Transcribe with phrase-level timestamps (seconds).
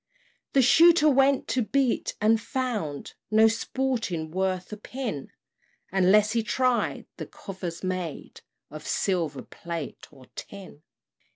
[0.53, 5.27] The Shooter went to beat, and found No sporting worth a pin,
[5.91, 8.41] Unless he tried the covers made
[8.71, 10.81] Of silver, plate, or tin.